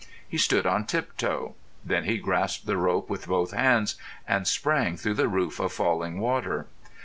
[0.27, 1.53] He stood on tiptoe.
[1.85, 6.19] Then he grasped the rope with both hands and sprang through the roof of falling
[6.19, 6.65] water.